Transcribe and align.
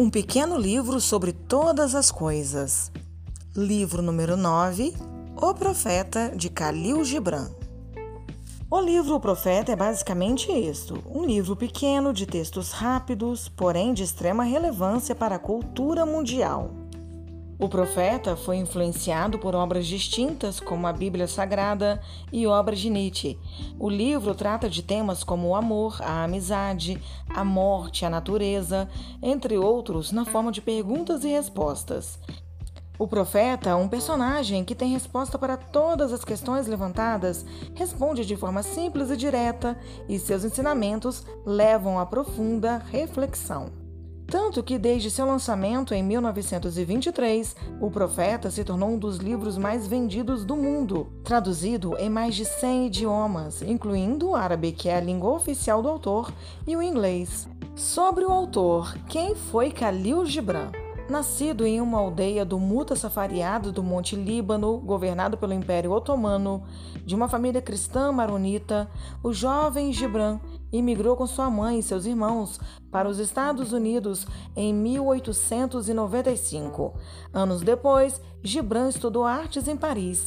Um 0.00 0.08
pequeno 0.08 0.56
livro 0.56 1.00
sobre 1.00 1.32
todas 1.32 1.92
as 1.92 2.12
coisas. 2.12 2.92
Livro 3.52 4.00
número 4.00 4.36
9: 4.36 4.94
O 5.34 5.52
Profeta 5.52 6.30
de 6.36 6.48
Khalil 6.48 7.04
Gibran. 7.04 7.50
O 8.70 8.80
livro 8.80 9.16
O 9.16 9.20
Profeta 9.20 9.72
é 9.72 9.74
basicamente 9.74 10.52
isto: 10.52 11.02
um 11.12 11.24
livro 11.24 11.56
pequeno 11.56 12.12
de 12.12 12.26
textos 12.26 12.70
rápidos, 12.70 13.48
porém 13.48 13.92
de 13.92 14.04
extrema 14.04 14.44
relevância 14.44 15.16
para 15.16 15.34
a 15.34 15.40
cultura 15.40 16.06
mundial. 16.06 16.70
O 17.58 17.68
profeta 17.68 18.36
foi 18.36 18.56
influenciado 18.56 19.36
por 19.36 19.56
obras 19.56 19.84
distintas, 19.84 20.60
como 20.60 20.86
a 20.86 20.92
Bíblia 20.92 21.26
Sagrada 21.26 22.00
e 22.32 22.46
obras 22.46 22.78
de 22.78 22.88
Nietzsche. 22.88 23.36
O 23.80 23.90
livro 23.90 24.32
trata 24.32 24.70
de 24.70 24.80
temas 24.80 25.24
como 25.24 25.48
o 25.48 25.56
amor, 25.56 26.00
a 26.00 26.22
amizade, 26.22 27.02
a 27.28 27.44
morte, 27.44 28.04
a 28.04 28.10
natureza, 28.10 28.88
entre 29.20 29.58
outros, 29.58 30.12
na 30.12 30.24
forma 30.24 30.52
de 30.52 30.60
perguntas 30.60 31.24
e 31.24 31.28
respostas. 31.28 32.20
O 32.96 33.08
profeta, 33.08 33.74
um 33.74 33.88
personagem 33.88 34.64
que 34.64 34.74
tem 34.74 34.92
resposta 34.92 35.36
para 35.36 35.56
todas 35.56 36.12
as 36.12 36.24
questões 36.24 36.68
levantadas, 36.68 37.44
responde 37.74 38.24
de 38.24 38.36
forma 38.36 38.62
simples 38.62 39.10
e 39.10 39.16
direta, 39.16 39.76
e 40.08 40.16
seus 40.16 40.44
ensinamentos 40.44 41.24
levam 41.44 41.98
a 41.98 42.06
profunda 42.06 42.78
reflexão. 42.90 43.87
Tanto 44.30 44.62
que, 44.62 44.78
desde 44.78 45.10
seu 45.10 45.24
lançamento 45.24 45.94
em 45.94 46.02
1923, 46.02 47.56
O 47.80 47.90
Profeta 47.90 48.50
se 48.50 48.62
tornou 48.62 48.90
um 48.90 48.98
dos 48.98 49.16
livros 49.16 49.56
mais 49.56 49.86
vendidos 49.86 50.44
do 50.44 50.54
mundo, 50.54 51.10
traduzido 51.24 51.96
em 51.96 52.10
mais 52.10 52.34
de 52.34 52.44
100 52.44 52.88
idiomas, 52.88 53.62
incluindo 53.62 54.28
o 54.28 54.36
árabe, 54.36 54.72
que 54.72 54.86
é 54.90 54.98
a 54.98 55.00
língua 55.00 55.30
oficial 55.30 55.80
do 55.80 55.88
autor, 55.88 56.30
e 56.66 56.76
o 56.76 56.82
inglês. 56.82 57.48
Sobre 57.74 58.22
o 58.22 58.30
autor, 58.30 58.98
quem 59.08 59.34
foi 59.34 59.70
Khalil 59.70 60.26
Gibran? 60.26 60.72
Nascido 61.08 61.64
em 61.64 61.80
uma 61.80 61.98
aldeia 61.98 62.44
do 62.44 62.58
Mutasafariado 62.58 63.72
do 63.72 63.82
Monte 63.82 64.14
Líbano, 64.14 64.76
governado 64.76 65.38
pelo 65.38 65.54
Império 65.54 65.90
Otomano, 65.90 66.64
de 67.02 67.14
uma 67.14 67.30
família 67.30 67.62
cristã 67.62 68.12
maronita, 68.12 68.90
o 69.22 69.32
jovem 69.32 69.90
Gibran 69.90 70.38
imigrou 70.72 71.14
com 71.16 71.26
sua 71.26 71.50
mãe 71.50 71.78
e 71.78 71.82
seus 71.82 72.06
irmãos 72.06 72.58
para 72.90 73.08
os 73.08 73.18
Estados 73.18 73.72
Unidos 73.72 74.26
em 74.56 74.74
1895. 74.74 76.94
Anos 77.32 77.62
depois, 77.62 78.20
Gibran 78.42 78.88
estudou 78.88 79.24
artes 79.24 79.68
em 79.68 79.76
Paris. 79.76 80.26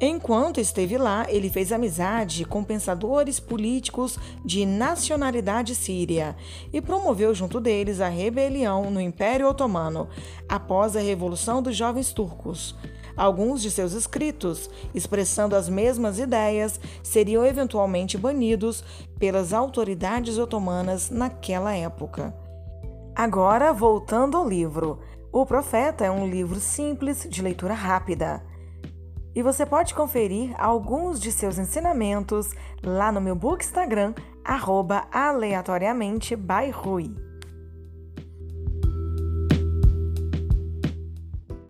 Enquanto 0.00 0.58
esteve 0.58 0.96
lá, 0.96 1.26
ele 1.28 1.50
fez 1.50 1.72
amizade 1.72 2.44
com 2.44 2.64
pensadores 2.64 3.38
políticos 3.38 4.18
de 4.44 4.64
nacionalidade 4.64 5.74
síria 5.74 6.36
e 6.72 6.80
promoveu 6.80 7.34
junto 7.34 7.60
deles 7.60 8.00
a 8.00 8.08
rebelião 8.08 8.90
no 8.90 9.00
Império 9.00 9.46
Otomano 9.46 10.08
após 10.48 10.96
a 10.96 11.00
Revolução 11.00 11.62
dos 11.62 11.76
Jovens 11.76 12.12
Turcos. 12.12 12.74
Alguns 13.20 13.60
de 13.60 13.70
seus 13.70 13.92
escritos, 13.92 14.70
expressando 14.94 15.54
as 15.54 15.68
mesmas 15.68 16.18
ideias, 16.18 16.80
seriam 17.02 17.44
eventualmente 17.44 18.16
banidos 18.16 18.82
pelas 19.18 19.52
autoridades 19.52 20.38
otomanas 20.38 21.10
naquela 21.10 21.76
época. 21.76 22.34
Agora, 23.14 23.74
voltando 23.74 24.38
ao 24.38 24.48
livro. 24.48 25.00
O 25.30 25.44
Profeta 25.44 26.02
é 26.02 26.10
um 26.10 26.26
livro 26.26 26.58
simples, 26.58 27.26
de 27.28 27.42
leitura 27.42 27.74
rápida. 27.74 28.42
E 29.34 29.42
você 29.42 29.66
pode 29.66 29.92
conferir 29.92 30.54
alguns 30.58 31.20
de 31.20 31.30
seus 31.30 31.58
ensinamentos 31.58 32.54
lá 32.82 33.12
no 33.12 33.20
meu 33.20 33.36
book 33.36 33.62
Instagram, 33.62 34.14
aleatoriamente 35.12 36.34
by 36.34 36.70
Rui. 36.72 37.29